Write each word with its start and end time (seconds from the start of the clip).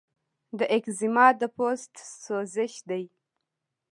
د 0.57 0.59
ایکزیما 0.73 1.27
د 1.39 1.41
پوست 1.55 1.93
سوزش 2.23 2.73
دی. 2.89 3.03